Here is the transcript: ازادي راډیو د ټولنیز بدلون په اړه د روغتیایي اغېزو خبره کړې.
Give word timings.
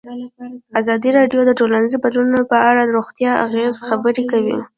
ازادي 0.79 1.09
راډیو 1.17 1.41
د 1.45 1.51
ټولنیز 1.59 1.93
بدلون 2.03 2.33
په 2.51 2.57
اړه 2.69 2.81
د 2.85 2.89
روغتیایي 2.97 3.41
اغېزو 3.45 3.81
خبره 3.89 4.21
کړې. 4.31 4.55